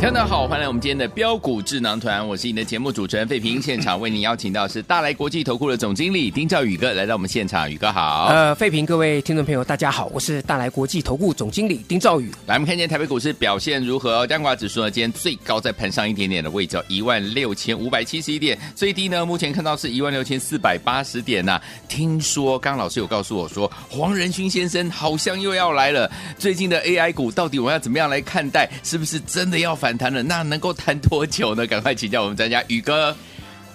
[0.00, 8.26] 大家好，欢迎来我们今天的标股智囊团，我是你的节目主持人费平，现场为您邀请到是大来国际投顾的总经理丁兆宇哥来到我们现场，宇哥好。
[8.26, 12.30] 呃，费平，各位听众朋友，大家好，我是大来国际投顾总经理丁兆宇。
[12.46, 14.26] 来，我们看见台北股市表现如何？
[14.26, 28.68] 加权指数呢，今天最高在盘上一点点的位置，一万六千五百七十一点，最低呢，目前看到是一万六千四百八十点呐、听说刚老师有告诉我说，黄仁勋先生好像又要来了，最近的 AI 股到底我要怎么样来看待？
[28.82, 29.93] 是不是真的要反？
[29.96, 31.66] 谈了，那能够谈多久呢？
[31.66, 33.14] 赶快请教我们专家宇哥。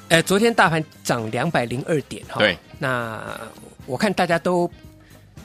[0.09, 3.39] 呃，昨天大盘涨两百零二点哈，对，那
[3.85, 4.69] 我看大家都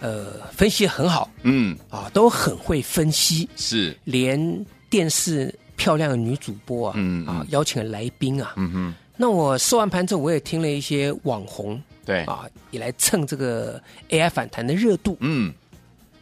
[0.01, 1.77] 呃分析很好，嗯。
[1.91, 3.95] 啊，都很会分析，是。
[4.05, 7.29] 连电视漂亮的女主播啊，嗯，嗯。
[7.29, 12.25] 啊邀请了来宾啊，嗯哼，那我收完盘之后，我也听了一些网红，对。
[12.25, 15.53] 啊，也来蹭这个 AI 反弹的热度，嗯。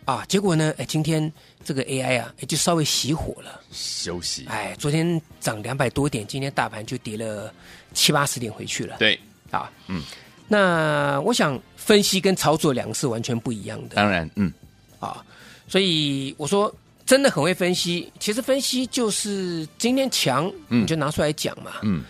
[0.05, 0.75] 啊，结果呢？
[0.79, 1.33] 哎，今天
[1.65, 4.45] 这个 AI 啊，也就稍微熄火了，休息。
[4.47, 7.55] 哎，昨天涨两百多点，今天大盘就跌了
[7.95, 8.97] 七八十点回去了。
[8.99, 9.17] 对，
[9.53, 10.03] 啊，嗯，
[10.49, 13.95] 那我想分析跟操作两个是完全不一样的。
[13.95, 14.53] 当然，嗯，
[14.99, 15.25] 啊，
[15.69, 16.75] 所以我说
[17.07, 18.13] 真的很会分析。
[18.19, 21.75] 其实分析就是今天强，你就拿出来讲嘛。
[21.83, 22.03] 嗯，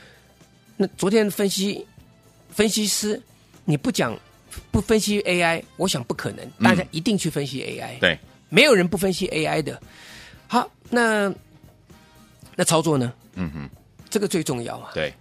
[0.79, 1.87] 那昨天分析
[2.49, 3.23] 分析师
[3.67, 4.19] 你不讲。
[4.71, 6.49] 不分析 AI，我想不可能。
[6.63, 8.19] 大家一定去分析 AI，、嗯、对，
[8.49, 9.81] 没有人不分析 AI 的。
[10.47, 11.33] 好，那
[12.55, 13.13] 那操作呢？
[13.35, 13.71] 嗯哼，
[14.11, 14.91] 这个最重要啊。
[14.93, 15.13] 对，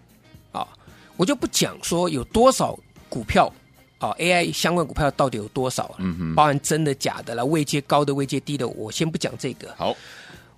[0.51, 0.67] 啊，
[1.15, 3.51] 我就不讲说有多少股票
[3.99, 9.73] 啊，AI 相关股票到底有多少，嗯哼，包含真的假的啦，位阶高的、位阶低的，我先不讲这个。
[9.77, 9.95] 好，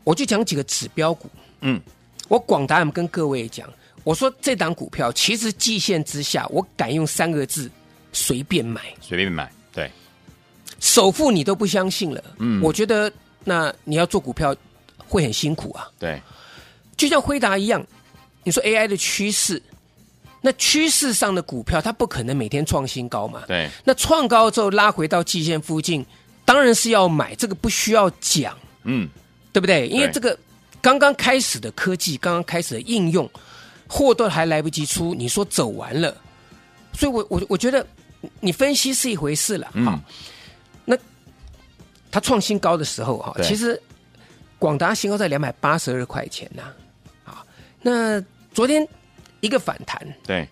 [0.04, 1.30] 我就讲几个指标股。
[1.62, 1.80] 嗯，
[2.28, 3.70] 我广达跟各位讲，
[4.04, 7.70] 我说这档股票其实季线之下，我敢用三个字。
[8.14, 9.92] 随便买，随便买，对，
[10.80, 13.12] 首付你都不相信了，嗯，我觉得
[13.44, 14.56] 那你要做股票
[15.08, 16.22] 会很辛苦啊，对，
[16.96, 17.84] 就像辉达一样，
[18.44, 19.62] 你说 AI 的趋势，
[20.42, 26.06] 那趋势上的股票它不可能每天创新高嘛，对，那创高之后拉回到季线附近，
[26.46, 29.10] 当然是要买，这个不需要讲，嗯，
[29.52, 29.88] 对不对？
[29.88, 30.38] 因为这个
[30.82, 33.28] 刚刚开始的科技，刚刚开始的应用，
[33.88, 36.16] 货都还来不及出，你说走完了，
[36.94, 37.84] 所以我我我觉得。
[38.40, 40.00] 你分析是一回事了，嗯，
[40.86, 40.98] 那
[42.10, 43.82] 它创新高的时候哈，其实
[44.58, 46.64] 广达新高在两百八十二块钱呐，
[47.26, 47.46] 啊，
[47.82, 48.22] 那
[48.54, 48.88] 昨天
[49.42, 50.48] 一个反弹，对，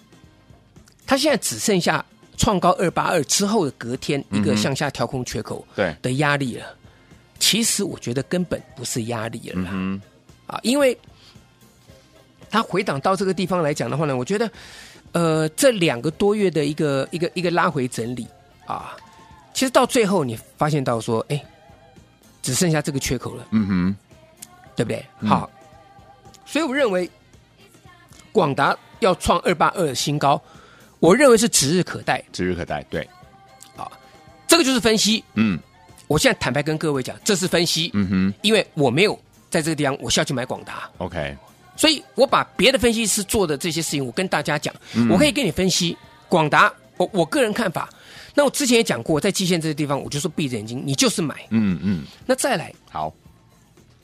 [1.05, 2.03] 它现在只剩下
[2.35, 5.95] 创高二八二之后的隔天一个向下调控缺口对。
[6.01, 6.65] 的压力了。
[7.39, 10.01] 其实我觉得根本不是压力了，嗯
[10.45, 10.97] 啊，因为
[12.49, 14.51] 它回档到这个地方来讲的话呢，我觉得。
[15.13, 18.25] 呃，这两个多月的一个一个一个拉回整理
[18.66, 18.95] 啊，
[19.53, 21.44] 其实到最后你发现到说，哎，
[22.41, 23.95] 只剩下这个缺口了，嗯哼，
[24.75, 25.05] 对不对？
[25.19, 25.50] 嗯、好，
[26.45, 27.09] 所以我认为
[28.31, 30.41] 广达要创二八二的新高，
[31.00, 33.01] 我认为是指日可待，指日可待，对，
[33.75, 33.91] 啊，
[34.47, 35.59] 这个就是分析，嗯，
[36.07, 39.19] 我现在坦白跟各位讲，这是分析，嗯哼，因为我没有
[39.50, 41.35] 在这个地方，我需要去买广达，OK。
[41.81, 45.97] 所以我把别的分析师做的这些事情，我跟大家讲，嗯、我可以跟你分析
[46.30, 47.90] 广达，我我个人看法。
[48.36, 51.36] 那我之前也讲过，在季线这个地方，我就说闭着眼睛，你就是买。
[51.50, 52.03] 嗯嗯。
[52.24, 53.12] 那再来，好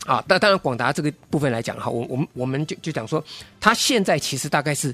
[0.08, 3.24] 啊，那当然广达这个部分来讲哈，我我们我们就就讲说，
[3.60, 4.92] 它现在其实大概是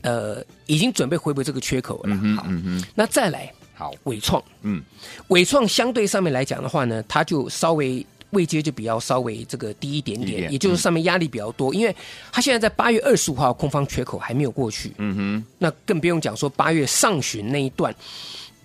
[0.00, 2.18] 呃已经准备回补这个缺口了。
[2.22, 2.84] 嗯好，嗯嗯。
[2.94, 4.82] 那再来，好，伟创，嗯，
[5.28, 8.04] 伟创相对上面来讲的话呢，它就稍微。
[8.34, 11.96] 位阶就比较稍微这个低一点点，点也就是上面压力比较多，嗯、因为
[12.30, 17.94] 它现在在八月二十五号空方缺口还没有过去，嗯哼，那更不用讲说八月上旬那一段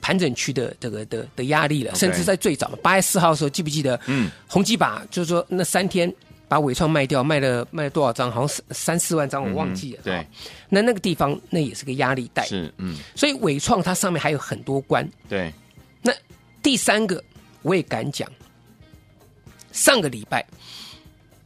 [0.01, 3.99] 盘整区的这个的的压力了，甚至在最早八月四号的时候，记不记得？
[4.07, 6.11] 嗯，宏基把就是说那三天
[6.47, 8.31] 把伟创卖掉，卖了卖了多少张？
[8.31, 10.01] 好像三三四万张，我忘记了。
[10.03, 10.25] 对，
[10.69, 15.07] 那那个地方那也是个压力带，是嗯，所以伟创它上面还有很多关。
[15.27, 15.53] 对，
[16.01, 16.11] 那
[16.63, 17.23] 第三个
[17.61, 18.27] 我也敢讲。
[19.79, 20.45] 上个礼拜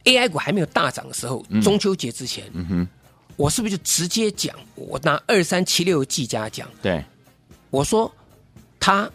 [0.02, 2.88] ，AI 股还没有大涨的时候，嗯、中秋节之前，嗯哼，
[3.36, 4.52] 我是不是就直接讲？
[4.74, 7.04] 我拿二三七六技嘉讲，对，
[7.70, 8.12] 我说
[8.80, 9.08] 他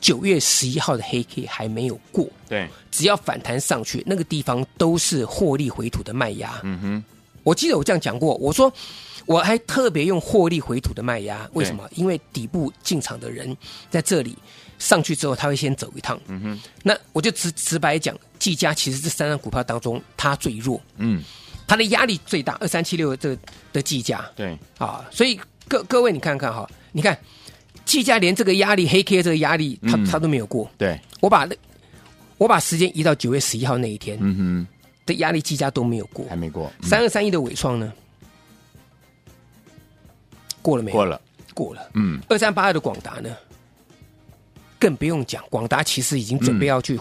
[0.00, 6.60] 九月十一号的黑 K 还没有过，对，只要反弹上去，那个地方都是获利回吐的卖压。
[6.62, 7.04] 嗯哼，
[7.42, 8.72] 我记得我这样讲过，我说
[9.26, 11.88] 我还特别用获利回吐的卖压，为什么？
[11.96, 13.56] 因为底部进场的人
[13.90, 14.38] 在这里。
[14.80, 16.18] 上去之后，他会先走一趟。
[16.26, 20.80] 嗯哼，那我就直直白讲，技嘉其实这三张股票当中，它最弱。
[20.96, 21.22] 嗯，
[21.68, 23.36] 它的压力最大，二三七六这
[23.72, 24.28] 的技嘉。
[24.34, 25.38] 对啊，所以
[25.68, 27.16] 各各位你看看哈，你看
[27.84, 30.68] 技嘉连这个压力黑 K 这个压力，它它都没有过。
[30.76, 31.54] 对，我把那
[32.38, 34.66] 我把时间移到九月十一号那一天，嗯哼，
[35.04, 36.72] 的压力技嘉都没有过，还没过。
[36.82, 37.92] 三二三一的尾创呢？
[40.62, 40.96] 过了没有？
[40.96, 41.20] 过了，
[41.52, 41.90] 过了。
[41.94, 43.36] 嗯，二三八二的广达呢？
[44.80, 46.98] 更不用讲，广达其实已经准备要去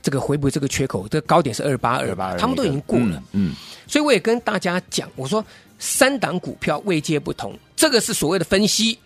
[0.00, 3.20] 这个回补这个缺口，这个高点是二八二，他们都已经过了。
[3.32, 3.52] 嗯，
[3.88, 5.44] 所以我也跟大家讲，我说
[5.80, 8.96] 三档股票位阶不同，这个是所谓的分析。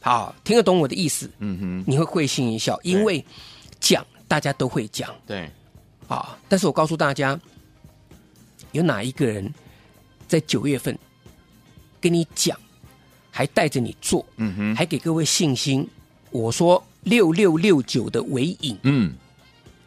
[0.00, 1.30] 好，听得懂我的意思？
[1.40, 3.22] 嗯哼，你会会心一笑，因为
[3.78, 5.14] 讲大家都会讲。
[5.26, 5.50] 对，
[6.08, 7.38] 啊，但是我告诉大家，
[8.72, 9.52] 有哪一个人
[10.26, 10.98] 在九月份
[12.00, 12.58] 跟你讲，
[13.30, 15.86] 还带着你做，嗯哼，还给各位信心。
[16.30, 16.82] 我说。
[17.06, 19.14] 六六六九的尾影，嗯，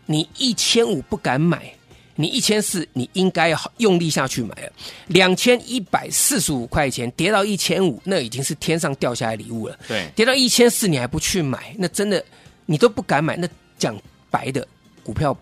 [0.05, 1.69] 你一千五不敢买，
[2.15, 4.71] 你一千四你应该要用力下去买了。
[5.07, 9.77] 两千一百四十五块钱跌到一千五，那已经是天上掉下来礼物了。
[9.85, 12.23] 对，跌到一千四你还不去买，那真的
[12.65, 13.35] 你都不敢买。
[13.35, 13.45] 那
[13.77, 13.93] 讲
[14.31, 14.65] 白的
[15.03, 15.37] 股票，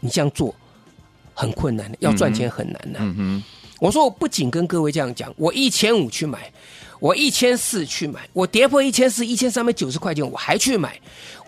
[0.00, 0.52] 你这样做
[1.32, 2.98] 很困难的，要赚钱很难的。
[2.98, 3.42] 嗯哼，
[3.78, 6.52] 我说我不仅跟各位这样讲，我一千五去买。
[7.00, 10.98] 我一千四去买，我跌破一千四，一千三百九十块钱，我还去买。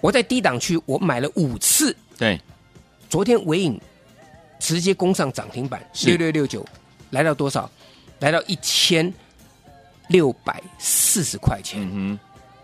[0.00, 1.94] 我在低档区，我买了五次。
[2.16, 2.40] 对，
[3.08, 3.80] 昨天尾影
[4.58, 6.64] 直接攻上涨停板，六六六九，
[7.10, 7.68] 来到多少？
[8.20, 9.12] 来到一千
[10.08, 11.80] 六百四十块钱。
[11.82, 12.18] 嗯哼，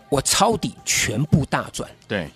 [0.09, 1.89] 我抄底全部大赚。
[2.07, 2.29] 对，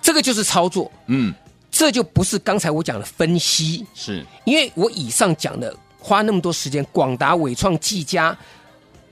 [0.00, 0.90] 这个就是操作。
[1.06, 1.34] 嗯，
[1.70, 3.84] 这就不是刚才我讲的分析。
[3.92, 8.36] 是，因为我以上讲的花那么多时间，广达、伟创、技嘉。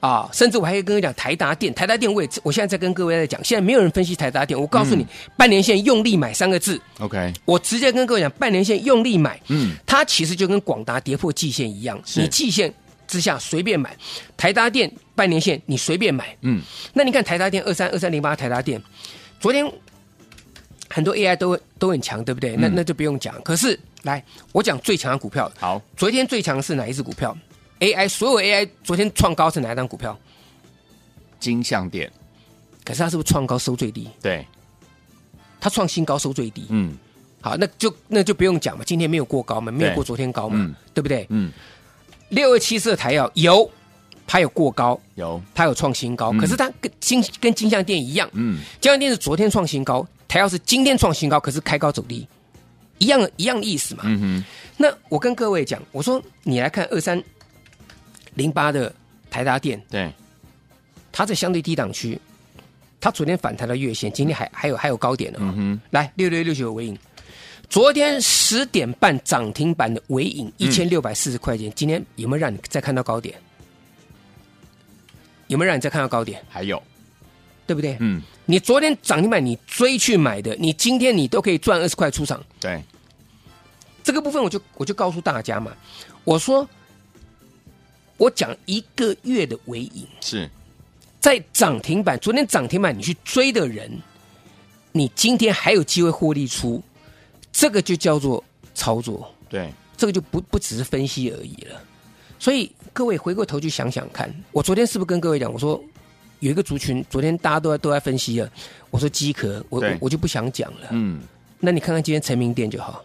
[0.05, 12.21] 啊，甚至我还可以跟你讲台达电，台达电我也，我现在在跟各位在讲，现在没有人分析台达电，我告诉你，嗯、半年线用力买三个字，OK，我直接跟各位讲，半年线用力买，嗯，它其实就跟广达跌破季线一样，是。
[12.21, 12.71] 你季线
[13.09, 13.97] 之下随便买，
[14.37, 16.61] 台达电半年线你随便买，嗯，
[16.93, 18.79] 那你看台达电二三二三零八台达电，
[19.41, 19.67] 昨天
[20.91, 22.57] 很多 AI 都都很强，对不对？
[22.57, 24.23] 嗯、那那就不用讲，可是来
[24.53, 27.35] 我讲最强的股票，好，昨天最强是哪一只股票
[27.81, 30.19] ？AI 所有 AI 昨天创高是哪一张股票？
[31.41, 32.11] 金像店，
[32.85, 34.09] 可是它是不是创高收最低？
[34.23, 34.47] 对，
[35.61, 36.65] 它创新高收最低。
[36.71, 36.97] 嗯，
[37.43, 41.27] 好，那就那就不用讲嘛，今天没有过高嘛，没有过昨天高嘛，对，嗯、对不对？
[41.29, 41.53] 嗯，
[42.31, 43.71] 六二七四的台药有，
[44.27, 52.27] 它有过高，有它有创新高，嗯、可是它跟金跟金像店一样，嗯，金像店是昨天创新高，台药是今天创新高，可是开高走低，
[52.97, 54.05] 一样一样的意思嘛。
[54.07, 54.45] 嗯哼，
[54.79, 57.23] 那我跟各位讲，我说你来看二三。
[58.35, 58.93] 零八的
[59.31, 60.13] 台达电，对，
[61.13, 62.21] 它在相对低档区，
[63.01, 65.43] 它昨天反弹到月线，今天还还有还有高点呢、哦。
[65.43, 66.99] 嗯、哼来六六六九的纬颖，
[67.69, 73.35] 昨天十点半涨停板的尾影一千六百四十块钱，嗯、今天有没有让你再看到高点？
[75.49, 76.43] 有没有让你再看到高点？
[76.49, 76.83] 还有，
[77.67, 77.97] 对不对？
[78.01, 82.43] 嗯，你昨天涨停板你追去买的，你今天你都可以赚二十块出场。
[82.59, 82.83] 对，
[84.03, 85.73] 这个部分我就我就告诉大家嘛，
[86.25, 86.69] 我说。
[88.17, 90.49] 我讲一个月的尾影是
[91.21, 93.91] 在涨停板，昨天涨停板你去追的人，
[94.93, 96.83] 你今天还有机会获利出，
[97.53, 98.43] 这个就叫做
[98.75, 99.33] 操作。
[99.49, 101.81] 对，这个就不不只是分析而已了。
[102.39, 105.83] 所以各位回过头去想想看，我昨天是不是跟各位讲，我说
[106.41, 108.51] 有一个族群，昨天大家都在都在分析了，
[108.91, 110.89] 我说机壳，我对我就不想讲了。
[110.91, 111.23] 嗯，
[111.59, 113.05] 那你看看今天成名店就好。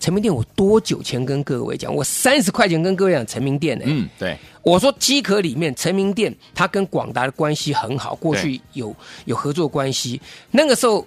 [0.00, 1.94] 成名店，我多久前跟各位讲？
[1.94, 3.84] 我三十块钱跟各位讲成名电呢。
[3.86, 4.36] 嗯，对。
[4.62, 10.18] 我说机壳里面成名店，它跟广达的关系很好，过去有有合作关系。
[10.50, 11.06] 那个时候，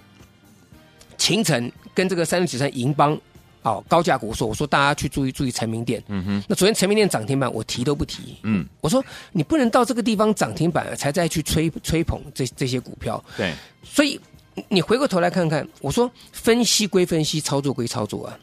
[1.18, 3.18] 秦城跟这个三六九三银邦
[3.62, 6.02] 哦高价股说，我说大家去注意注意成名店。
[6.06, 6.44] 嗯哼。
[6.48, 8.36] 那昨天成名店涨停板，我提都不提。
[8.44, 8.64] 嗯。
[8.80, 13.22] 我说你不能到这个地方涨停板才再去吹吹捧这这些股票。
[13.36, 13.52] 对。
[13.82, 14.20] 所以
[14.68, 18.38] 你回过头来看看，我说分析归分析，操作归操作啊。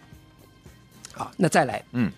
[1.21, 2.11] 好，那再来，嗯，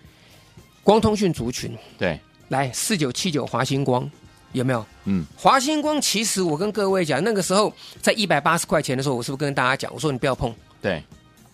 [0.82, 2.18] 光通讯族群，对，
[2.48, 4.10] 来四九七九华星光
[4.54, 4.86] 有没有？
[5.04, 10.56] 嗯，华星光其实我跟各位讲，那个时候在一百八十块钱的时候，我是不是跟大家讲，我说你不要碰？
[10.82, 11.04] 对，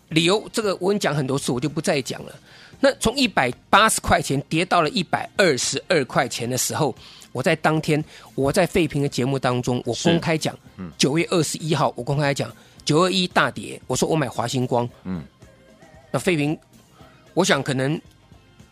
[0.09, 2.35] 理由这个我跟你讲很多次，我就不再讲了。
[2.79, 6.95] 那从一百八十块钱跌到了一百二十二块钱的时候，
[7.31, 8.03] 我在当天
[8.35, 10.55] 我在废平的节目当中，我公开讲，
[10.99, 12.53] 九月二十一号我公开讲
[12.85, 15.23] 九二一大跌，我说我买华星光，嗯，
[16.11, 16.57] 那废平，
[17.33, 17.99] 我想可能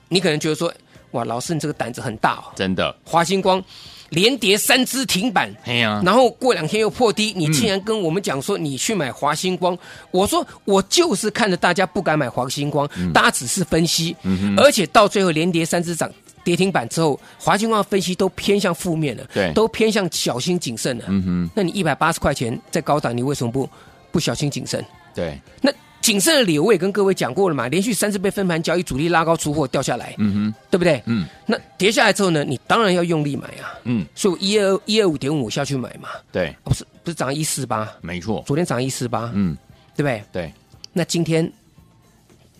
[0.10, 0.74] 你可能觉得说，
[1.12, 3.64] 哇，老师你这个胆子很大哦，真的，华星光。
[4.12, 9.78] 连跌三只停板，哎呀，然后过两天又破低，你竟然跟我们讲说你去买华星光，
[10.12, 14.16] 我说我就是看着大家不敢买华星光，大家只是分析，
[14.56, 16.10] 而且到最后连跌三只涨
[16.42, 23.70] 跌停板之后，华星光分析都偏向负面了，对，都偏向小心谨慎了，嗯哼，那你一百八十块钱在高档，你为什么不
[24.10, 24.82] 不小心谨慎？
[25.14, 25.70] 对，那。
[26.08, 31.04] 谨慎的理由我也跟各位讲过了嘛，连续三次被分盘交易，主力拉高出货掉下来，嗯哼，对不对？
[31.06, 39.58] 嗯，那跌下来之后呢，你当然要用力买啊，嗯，所以我一二一二五点五下去买嘛，对，不是不是涨一四八，没错，昨天涨一四八，嗯，
[39.98, 40.24] 对不对？
[40.32, 40.54] 对，
[40.94, 41.52] 那今天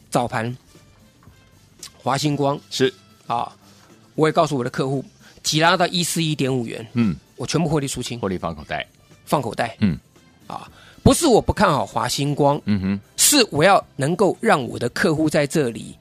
[0.10, 0.54] 早盘
[2.04, 2.60] 华星光。
[2.70, 2.94] 是。
[3.27, 3.50] 啊，
[4.16, 5.06] 我也告诉我的客户，
[5.42, 8.86] 急拉到一四一点五元，嗯，我全部获利出清，获利放口袋，
[9.24, 9.98] 放口袋，嗯，
[10.48, 10.70] 啊。
[11.04, 15.93] 不是我不看好华星光，嗯哼，是我要能够让我的客户在这里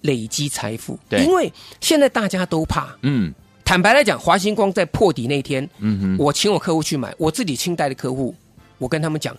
[0.00, 0.98] 累积财富。
[1.08, 3.32] 对，因为现在大家都怕，嗯，
[3.64, 8.34] 坦白来讲，华星光在破底那天，嗯哼，我请我客户去买，我自己清代的客户，
[8.78, 9.36] 我跟他们讲，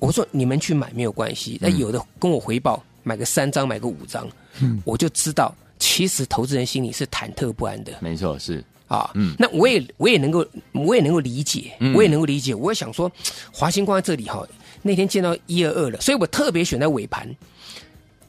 [0.00, 4.28] 我说你们去买没有关系，那有的跟我回报买个三张，买个五张，
[4.60, 7.92] 嗯，我就知道，其实投资人心里是忐忑不安的。
[8.00, 8.64] 没错，是。
[8.88, 12.54] 啊，嗯，那我也我也能够我也能够理解，我也能够理解。
[12.54, 13.10] 我也想说，
[13.50, 14.46] 华星光在这里哈，
[14.82, 17.28] 那天见到一二二了，所以我特别选在尾盘，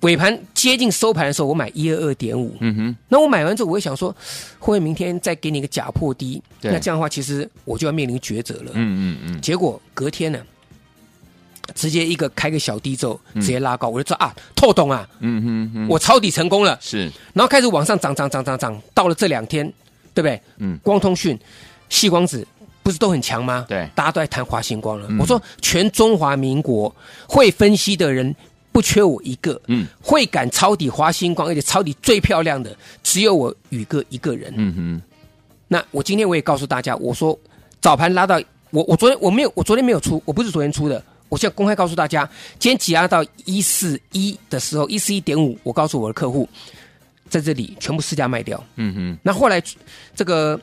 [0.01, 2.55] 尾盘接近收盘的时候，我买一二二点五。
[2.59, 4.11] 嗯哼，那我买完之后，我会想说，
[4.59, 6.41] 会不会明天再给你一个假破低？
[6.61, 8.71] 那这样的话，其实我就要面临抉择了。
[8.73, 9.41] 嗯嗯嗯。
[9.41, 10.39] 结果隔天呢，
[11.75, 15.07] 直接一个开个小低之后，直接拉高，我就知道啊，透懂啊。
[15.19, 16.77] 嗯哼，我抄底成功了。
[16.81, 19.71] 是，然后开始往上涨涨涨涨涨，到了这两天。
[20.15, 20.39] 对不对？
[20.59, 21.35] 嗯，光通讯、
[21.89, 22.47] 细光子
[22.83, 23.65] 不是都很强吗？
[23.67, 25.07] 对，大家都在谈华星光了。
[25.09, 26.93] 嗯、我说，全中华民国
[27.27, 28.35] 会分析的人
[28.71, 34.53] 不缺我一个，嗯，会敢抄底华星光，而且抄底最漂亮的只有我宇哥一个人。
[34.57, 35.01] 嗯哼。
[35.67, 37.37] 那我今天我也告诉大家，我说
[37.79, 41.01] 早盘拉到我，我昨天我没有，我昨天没有出，我不是昨天出的。
[41.29, 46.47] 我现在公开告诉大家，今天挤压到一四一的时候，一四一点五，我告诉我的客户。
[47.29, 49.17] 在这里全部市价卖掉，嗯哼。
[49.23, 49.59] 那后来
[50.15, 50.59] 这个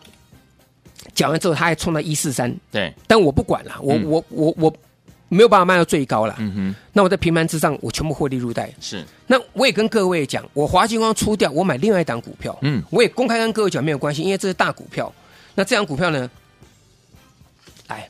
[1.14, 2.92] 讲完之后，他还冲到一四三，对。
[3.06, 4.76] 但我不管了，我、嗯、我我我
[5.28, 6.74] 没有办法卖到最高了，嗯哼。
[6.92, 8.72] 那我在平盘之上，我全部获利入袋。
[8.80, 9.04] 是。
[9.26, 12.82] 那我也跟各位讲，我华金光出掉，我买另外一档股票，嗯。
[12.90, 15.12] 我也公开跟各位讲没有关系，因为这是大股票。
[15.54, 16.30] 那这档股票呢？
[17.88, 18.08] 来，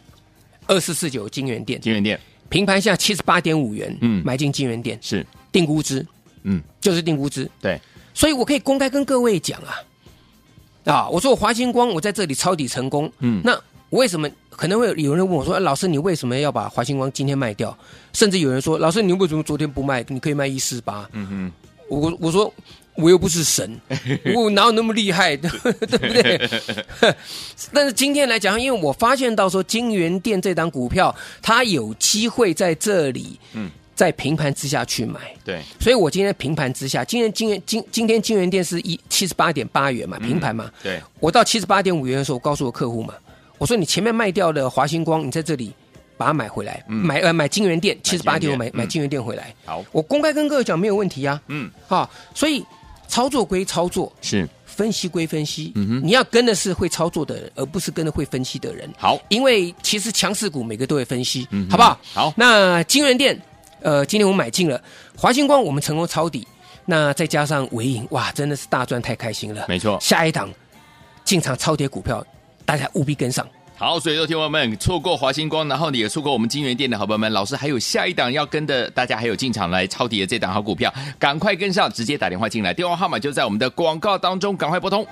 [0.66, 6.06] 二四四九金元店，金元店平盘下七十八点五元，嗯，买进金元店是定估值，
[6.42, 7.80] 嗯，就是定估值，对。
[8.12, 9.74] 所以我可以公开跟各位讲啊，
[10.84, 13.58] 啊，我说我华星光我在这里抄底成功，嗯，那
[13.90, 17.76] 为什么可能会有人问我说，老师你为什么要把华星光今天卖掉？
[18.12, 20.04] 甚至有人说，老师你为什么昨天不卖？
[20.08, 21.52] 你可以卖一四八，嗯哼，
[21.88, 22.52] 我我说
[22.94, 23.80] 我又不是神，
[24.34, 26.50] 我哪有那么厉害， 对不对？
[27.72, 33.70] 但是今天来讲，因为我发现到说金源店这档股票，它有机会在这里，嗯。
[34.00, 43.12] 在平盘之下去买，对，所以我今天平盘之下，今天今天今今天金元店是一七十八点八元嘛，平盘嘛，对，我到七十八点五元的时候，我告诉我客户嘛，
[43.58, 45.70] 我说你前面卖掉的华星光，你在这里
[46.16, 52.64] 把它买回来，买呃买金元店七十八点五买买金元店回来，好，我公开跟各位讲没有问题啊，嗯，好，所以
[53.06, 54.48] 操作归操作，是。
[54.64, 62.00] 分析归分析，嗯哼，你要跟的是会操作的人，而不是跟的会分析的人，好，因为其实强势股每个都会分析，嗯，好不好？
[62.14, 63.38] 好，那金元电。
[63.82, 64.80] 呃，今天我买进了
[65.16, 66.46] 华星光，我们成功抄底，
[66.86, 69.64] 那再加上纬颖，哇，真的是大赚，太开心了。
[69.68, 70.48] 没错，下一档
[71.24, 72.24] 进场抄底股票，
[72.64, 73.46] 大家务必跟上。
[73.76, 85.06] 好，所以说，听众们错过华星光，然后你也错过我们金源店的好朋友们，老师还有下一档要跟的，大家还有进场来抄底的这档好股票，赶快跟上，直接打电话进来，电话号码就在我们的广告当中，赶快拨通。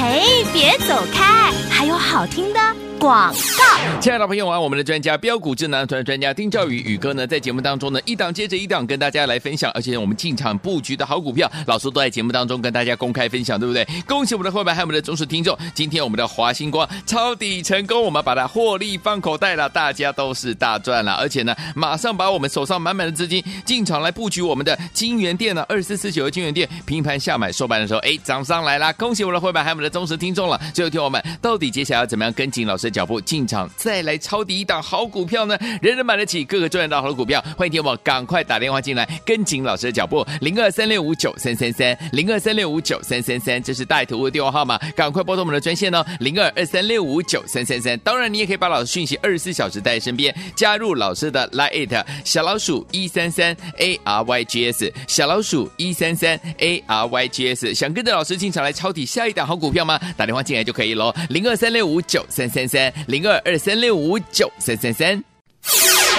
[0.00, 2.60] 嘿，别走开，还有好听的。
[2.98, 13.88] 广告，亲爱的朋友啊，我们的专家标股智囊团专家丁兆宇宇哥呢，在节目当中呢，一档接着一档跟大家来分享，而且我们进场布局的好股票，老师都在节目当中跟大家公开分享，对不对？
[14.06, 30.60] 恭喜我们的会员还有我们的忠实听众，今天我们的华星光抄底成功，我们把它获利放口袋了，大家都是大赚了，而且呢，马上把我们手上满满的资金进场来布局我们的金元店呢，二四四九的金元店，平盘下买收盘的时候，哎，涨上来啦，恭喜我们的会员还有我们的忠实听众了。
[30.74, 32.80] 最后听我们到底接下来要怎么样跟紧老师？
[32.80, 35.54] 的脚步进场，再来抄底一档好股票呢？
[35.82, 37.44] 人人买得起，个个赚得到好股票。
[37.56, 47.98] 欢迎听我赶快打电话进来，跟紧老师的脚步，零二三六五九三三三，零二三六五九三三三，这是带图的电话号码，赶快拨通我们的专线哦，零二二三六五九三三三。
[47.98, 60.00] 当然，你也可以把老师讯息二十四小时带在身边，加入老师的 Line 小老鼠一三三 A R Y G S 小老鼠一三三 A R Y G S，想跟着老师进场来抄底下一档好股票吗？
[60.16, 65.29] 打电话进来就可以喽，零二三六五九三三三，零二二三六五九三三三。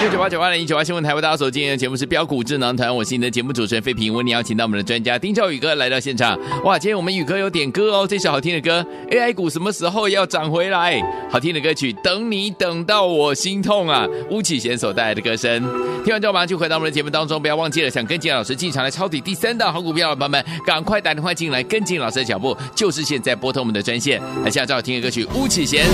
[0.01, 6.39] 六九八九八零一九八新闻台为大家所进行的节目是标股智囊团，我是你的节目主持人费平，为你邀请到我们的专家丁兆宇哥来到现场。
[6.63, 11.00] 哇，今天我们宇哥有点歌哦，这首好听的歌，AI 股什么时候要涨回来？
[11.29, 14.07] 好听的歌曲，等你等到我心痛啊！
[14.31, 15.62] 巫启贤所带来的歌声，
[16.03, 24.19] 听完之后马上就回到我们的节目当中，不要忘记了，想跟进老师进场来抄底第三档好股票的朋友们，赶快打电话进来跟紧老师的脚步，就是现在拨通我们的专线。
[24.43, 25.86] 来，现在好听的歌曲，巫启贤，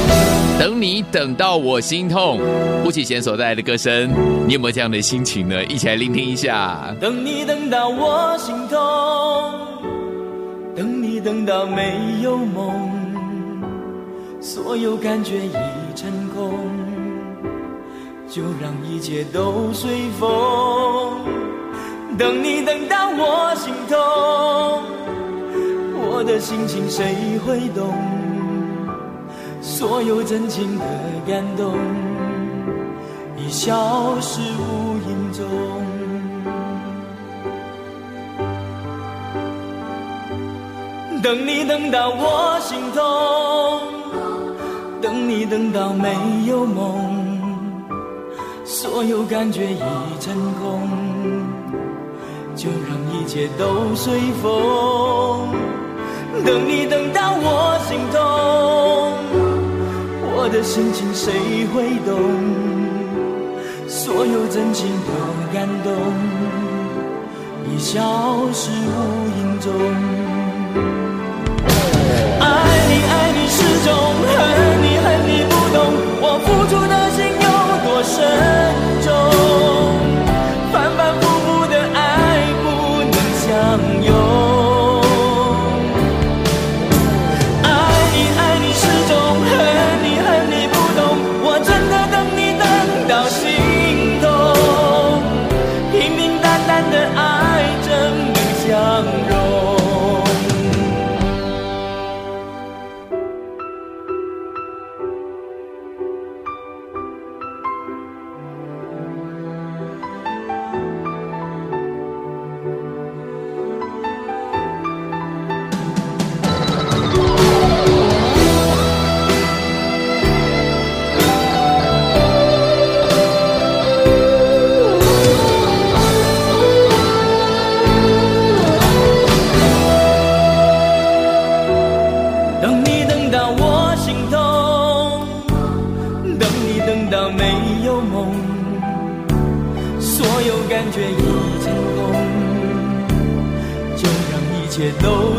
[0.58, 2.40] 等你等到我心痛，
[2.86, 4.10] 巫启贤所带来的歌声。
[4.48, 5.64] 你有没有这样的心情呢？
[5.66, 6.94] 一起来聆听一下。
[7.00, 8.78] 等你等到我心痛，
[10.76, 12.74] 等你等到没有梦，
[14.42, 15.52] 所有感觉已
[15.96, 16.54] 成空，
[18.28, 21.20] 就让一切都随风。
[22.18, 23.98] 等你等到我心痛，
[26.10, 27.94] 我的心情谁会懂？
[29.62, 30.86] 所有真情的
[31.28, 31.78] 感动。
[33.48, 35.46] 已消失无影踪。
[41.24, 43.02] 等你等到我心痛，
[45.02, 46.14] 等你等到没
[46.46, 47.40] 有梦，
[48.66, 49.80] 所有感觉已
[50.20, 50.90] 成空，
[52.54, 55.56] 就让一切都随风。
[56.46, 58.20] 等你等到我心痛，
[60.36, 62.77] 我的心情谁会懂？
[64.18, 65.12] 所有真情的
[65.54, 65.94] 感动，
[67.70, 68.02] 已消
[68.52, 69.72] 失无影踪。
[72.40, 72.44] 爱
[72.90, 73.94] 你爱你始终，
[74.26, 74.36] 恨
[74.82, 74.87] 你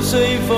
[0.09, 0.58] safe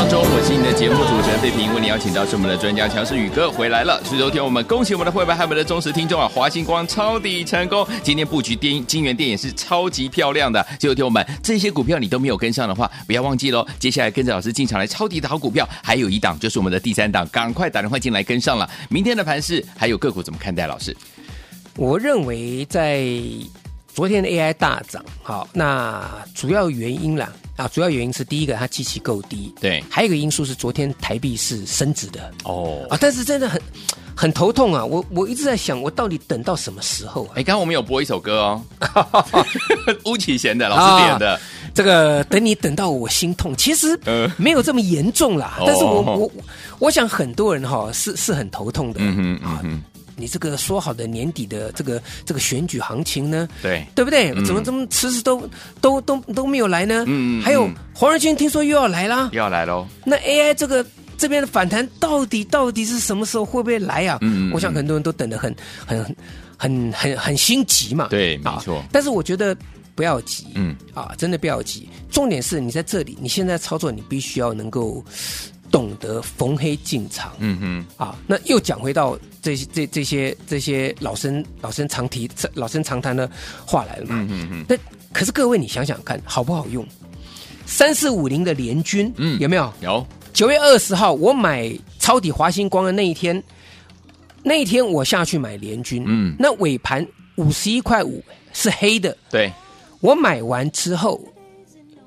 [0.00, 10.62] 当中，我是你的节目主持人费平，为你邀请到是我们的专家强势宇哥回来了，所以昨天我们恭喜我们的会员还有我们的忠实听众啊，华星光抄底成功，今天布局电金源电也是超级漂亮的。
[10.80, 18.66] 所以昨天我们这些股票你都没有跟上的话，不要忘记喽，接下来跟着老师进场来抄底的好股票还有一档，就是我们的第三档，赶快打电话进来跟上了。
[18.88, 20.66] 明天的盘势还有个股怎么看待？
[20.66, 20.96] 老师，
[21.76, 23.04] 我认为在
[23.94, 27.32] 昨天的 AI 大涨，好，那主要原因啦。
[27.56, 32.32] 啊，主要原因是第一个，它基期够低，对，还有一个因素是昨天台币是升值的。
[32.44, 32.86] 哦。
[32.88, 33.60] 啊，但是真的很
[34.16, 37.32] 很头痛啊，我我一直在想，我到底等到什么时候啊？
[37.34, 38.64] 哎，刚刚我们有播一首歌哦，
[40.06, 41.40] 巫启贤的老师点的，啊、
[41.74, 43.98] 这个等你等到我心痛，其实
[44.38, 46.32] 没有这么严重啦，呃、但是我我
[46.78, 49.82] 我想很多人哈、哦、是是很头痛的，嗯哼嗯哼。
[50.20, 53.48] 你这个说好的年底的这个这个选举行情呢？
[53.62, 54.30] 对，对不对？
[54.32, 55.48] 嗯、怎么怎么迟迟都
[55.80, 57.04] 都都都没有来呢？
[57.06, 59.86] 嗯，还有黄仁勋听说又要来啦，又要来喽。
[60.04, 60.84] 那 AI 这个
[61.16, 64.18] 这边的反弹到底到底是什么时候会不会来啊？
[64.20, 65.54] 嗯，嗯，我想很多人都等得很
[65.86, 66.16] 很
[66.56, 68.08] 很很很心急嘛。
[68.08, 68.76] 对，没错。
[68.78, 69.56] 啊，但是我觉得
[69.94, 71.88] 不要急，嗯啊，真的不要急。
[72.10, 75.04] 重点是你在这里，你现在操作，你必须要能够
[75.70, 77.32] 懂得逢黑进场。
[77.38, 83.30] 嗯哼，啊，那又讲回到这些这这些这些老生老生常提老生常谈的
[83.64, 84.16] 话来了嘛。
[84.16, 84.64] 嗯嗯嗯。
[84.68, 84.78] 但
[85.12, 86.86] 可是各位，你想想看，好不好用？
[87.66, 89.72] 三四五零的联军，嗯，有没有？
[89.80, 90.06] 有。
[90.32, 93.42] 九月二十号，我买抄底华星光的那一天，
[94.42, 97.06] 那一天我下去买联军，嗯，那尾盘
[97.36, 99.52] 五十一块五是黑的，对。
[100.00, 101.20] 我买完之后，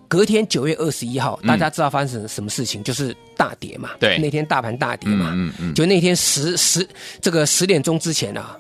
[0.07, 2.81] 隔天九月二十一号，大家知道发生什么事情？
[2.81, 4.17] 嗯、就是大跌嘛，对。
[4.17, 5.73] 那天大盘大跌嘛，嗯嗯，嗯。
[5.73, 6.87] 就那天十十
[7.21, 8.57] 这个十点钟之前啊，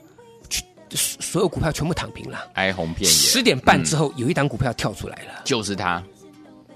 [0.91, 3.07] 所有股票全部躺平了，哀鸿遍野。
[3.07, 6.03] 十点半之后，嗯、有一档股票跳出来了，就是它，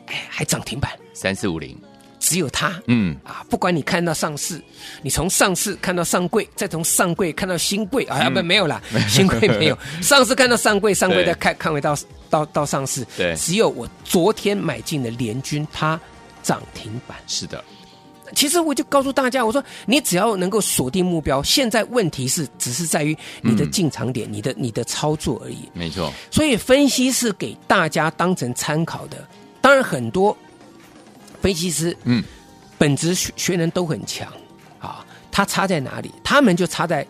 [0.07, 1.77] 哎，还涨停板，三四五零。
[2.19, 3.15] 只有它，嗯。
[3.23, 4.59] 啊，不管你看到上市，
[5.03, 11.95] 你从上市看到上柜，再从上柜看到新柜啊，不、嗯、没有啦， 新柜没有，上市看到上柜，上柜再看看回到
[12.27, 15.99] 到到上市，对，只有我昨天买进的联军，它
[16.41, 17.15] 涨停板。
[17.27, 17.63] 是的，
[18.35, 25.69] 其实我就告诉大家，我说你只要能够锁定目标，现在问题是只是在于你的进场点，嗯、你的你的操作而已。
[25.73, 29.27] 没错，所以分析是给大家当成参考的，
[29.61, 30.35] 当然很多。
[31.39, 32.23] 分析师，嗯，
[32.79, 34.27] 本职学学能都很强，
[34.79, 36.11] 啊，他差在哪里？
[36.23, 37.05] 他们就差在，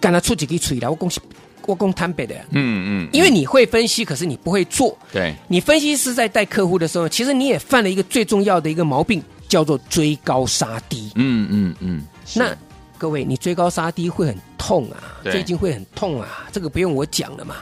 [0.00, 0.88] 干他出几个出来。
[0.88, 1.20] 我恭喜，
[1.66, 4.96] 我恭坦白的，嗯嗯，因为你会分析，可是你不会做。
[5.12, 11.10] 对，你分析师在带客户的时候，其实你也犯了一个最重要的一个毛病，叫做追高杀低。
[11.14, 12.04] 嗯嗯嗯。
[12.34, 12.56] 那
[12.98, 17.56] 各位，你追高杀低会很痛啊，最近会很痛啊，这个不用我讲了嘛。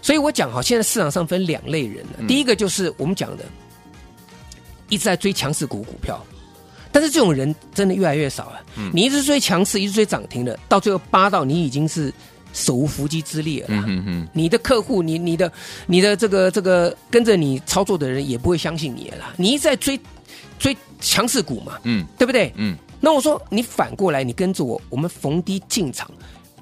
[0.00, 3.44] 所以我讲好，现在市场上分两类人了，第一个就是我们讲的。
[4.88, 6.22] 一直在追强势股股票，
[6.90, 8.60] 但是这种人真的越来越少了。
[8.76, 12.12] 嗯、你一直追强势，一直追涨停的，到最后扒到你已经是
[12.52, 13.68] 手无缚鸡之力了。
[13.70, 15.50] 嗯哼哼，你的客户，你你的
[15.86, 19.32] 你的这个这个跟着你操作的人也不会相信你了。
[19.38, 19.98] 你一直在追
[20.58, 22.52] 追强势股嘛，嗯，对不对？
[22.56, 26.10] 嗯，那我说你反过来，你跟着我，我们逢低进场。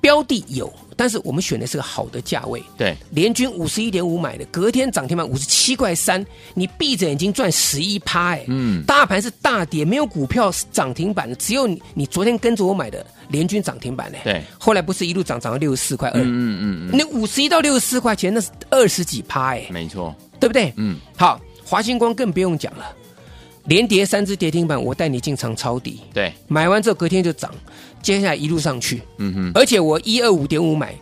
[0.02, 2.62] 标的有，但是我们选的是个好的价位。
[2.78, 8.42] 对，联军五十一点五买的，隔天涨停板五十七块三，你闭着眼睛赚十一趴哎。
[8.48, 14.20] 嗯，大盘是大跌，没有股票是涨停板的，只有你，你昨天跟着我买的联军涨停板嘞。
[14.24, 16.22] 对，后来不是一路涨涨到六十四块二。
[16.22, 19.66] 嗯嗯嗯，那五十一到六十四块钱，那是二十几趴哎。
[19.68, 20.72] 没错，对不对？
[20.76, 22.90] 嗯，好，华星光更不用讲了。
[23.66, 26.00] 连跌三只跌停板，我带你进场抄底。
[26.14, 27.54] 对，买完之后隔天就涨，
[28.02, 29.02] 接下来一路上去。
[29.18, 30.94] 嗯哼，而且我一二五点五买，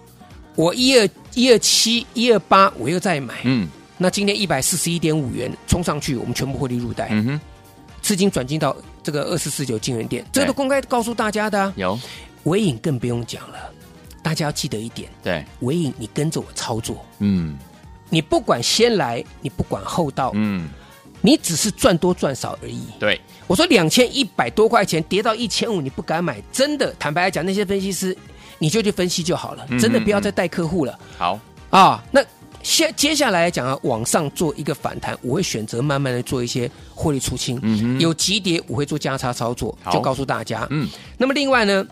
[0.56, 3.34] 我一二一二七一二八我又再买。
[3.44, 7.08] 嗯，那今天一百四十一点五元冲上去，我们全部获利入袋。
[7.12, 7.40] 嗯哼，
[8.02, 11.72] 资金转进到这个二四四九金源店，这个都公开告诉大家的啊。
[11.76, 11.98] 有，
[12.44, 13.58] 尾影更不用讲了，
[14.22, 15.08] 大家要记得一点。
[15.22, 17.04] 对，尾影你跟着我操作。
[17.20, 17.56] 嗯，
[18.10, 20.32] 你不管先来，你不管后到。
[20.34, 20.68] 嗯。
[21.28, 22.80] 你只是赚多赚少而已。
[22.98, 28.16] 对，我说两千一百多块钱跌到一千五，你不敢买，真的，坦白来讲，那些分析师
[28.58, 30.98] 你就去分析就好了，真的不要再带客户了。
[31.18, 31.38] 好
[31.68, 32.24] 啊，那
[32.62, 37.60] 接接下来讲啊，往上做一个反弹，我会选择慢慢的做一些获利出清。
[37.62, 40.66] 嗯哼，有急跌我会做加差操作，就告诉大家。
[40.70, 40.88] 嗯，
[41.18, 41.86] 那么另外呢？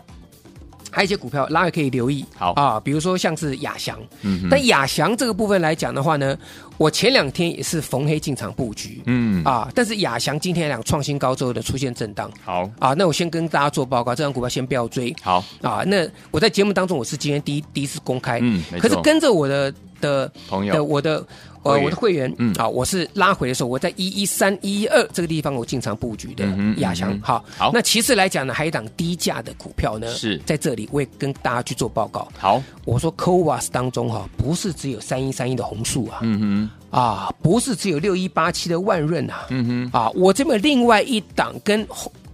[0.89, 2.25] 还有一些股票，拉也可以留意。
[2.35, 3.99] 好啊，比如说像是亚翔。
[4.21, 6.35] 嗯，但亚翔这个部分来讲的话呢，
[6.77, 9.01] 我前两天也是逢黑进场布局。
[9.05, 12.31] 嗯啊，但是亚翔今天两创新高之后的出现震荡。
[12.43, 15.15] 好啊，那我先跟大家做报告，这张股票先不要追。
[15.21, 18.39] 好啊，那我在节目当中我是今天第一第一次公开。
[18.41, 20.73] 嗯，可是跟着我的的朋友。
[20.73, 21.25] 的我的。
[21.63, 27.71] 呃，我的会员，嗯，啊，我是拉回的时候，我在一一三一一二这个地方，我经常布局的亚翔，好，好。
[27.73, 30.37] 那其次来讲呢，还有一档低价的股票呢，是。
[30.45, 32.25] 在这里，我也跟大家去做报告。
[32.37, 41.85] 好，我说 CoWAS 当中哈，不是只有三一三一的红树啊，嗯哼，啊，不是只有六一八七的万润啊，嗯哼，啊，我这边另外一档跟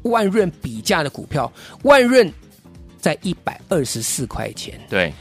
[0.04, 2.32] 万润比价的股票，万润
[3.00, 5.12] 在一百二十四块钱，对。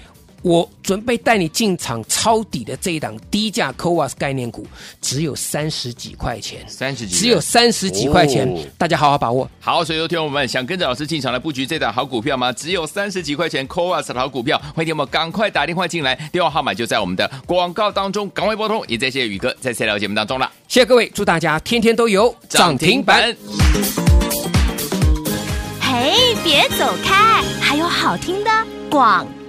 [0.42, 4.66] 我准备带你进场抄底的这一档低价 CoWAS 概念股，
[5.00, 9.48] 只有三十几块钱，三十几，只有三十几块钱，哦、大家好好把握。
[9.60, 12.52] 好，所以有听友们想跟着老师进场来布局这档好股票吗？
[12.52, 18.84] 只有三十几块钱 CoWAS 的好股票，欢迎听我们赶快打电话进来，电话号码就在我们的广告当中，赶快拨通。
[18.88, 23.32] 也再谢谢宇哥在这条节目当中了，谢谢各位，祝大家天天都有涨停板。
[25.80, 28.50] 嘿，别走开，还有好听的
[28.90, 29.41] 广告。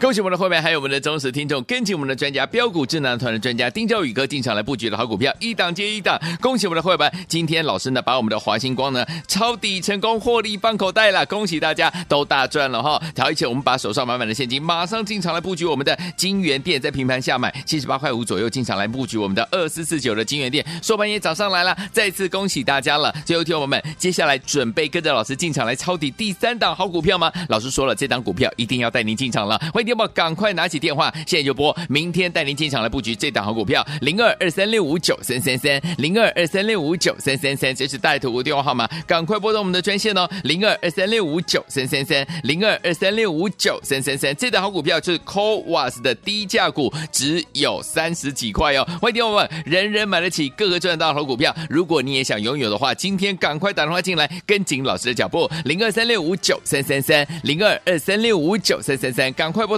[0.00, 6.16] 恭喜我们的会员，还有我们的忠实听众，跟紧我们的专家标股智囊团的专家丁兆宇哥进场来布局的好股票，一档接一档。
[6.40, 13.02] 恭喜我们的会员，今天老师呢把我们的华星光呢抄底成功，获利放口袋了，恭喜大家都大赚了哈！
[13.16, 23.12] 而且我们把手上满满的现金，马上进场来布局我们的金源店，在平盘下买七十八块五左右进场来布局我们的二四四九的金源店，收盘也涨上来了，再次恭喜大家了。
[23.26, 27.32] 最后听我们接下来准备跟着老师进场来抄底第三档好股票吗？
[27.48, 29.87] 老师说了，这档股票一定要带您进场了，欢迎。
[29.88, 59.77] 要不赶快拿起电话，现在就拨，明天带您进场来布局这档好股票，零二二三六五九三三三，零二二三六五九三三三，这是带图的电话号码，赶快拨通我们的专线哦，零二二三六五九三三三，零二二三六五九三三三，这档好股票就是 CoWAS 的低价股，只有三十几块哦，欢迎听我们，人人买得起，个个赚到好股票，如果你也想拥有的话，今天赶快打电话进来，跟紧老师的脚步，零二三六五九三三三，零二二三六五九三三三，赶快拨。